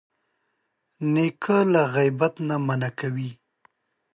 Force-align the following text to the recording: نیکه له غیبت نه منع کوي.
نیکه 1.13 1.57
له 1.73 1.81
غیبت 1.93 2.33
نه 2.47 2.55
منع 2.67 2.91
کوي. 2.99 3.29